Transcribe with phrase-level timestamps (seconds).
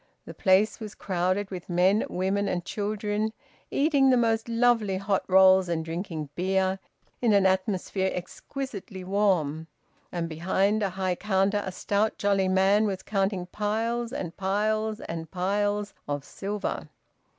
[0.25, 3.33] The place was crowded with men, women, and children
[3.69, 6.79] eating the most lovely, hot rolls and drinking beer,
[7.21, 9.67] in an atmosphere exquisitely warm.
[10.11, 15.29] And behind a high counter a stout jolly man was counting piles and piles and
[15.29, 16.87] piles of silver.